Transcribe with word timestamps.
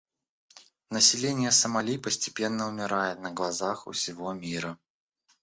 Население 0.89 1.51
Сомали 1.51 1.95
постепенно 1.99 2.67
умирает 2.67 3.19
на 3.19 3.29
глазах 3.31 3.85
у 3.85 3.91
всего 3.91 4.33
мира. 4.33 4.79